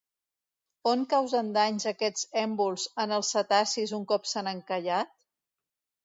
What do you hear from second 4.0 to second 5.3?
cop s'han encallat?